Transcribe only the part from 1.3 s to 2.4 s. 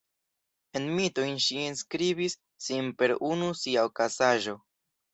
ŝi enskribis